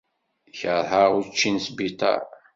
[0.59, 2.23] Kerheɣ učči n sbiṭar.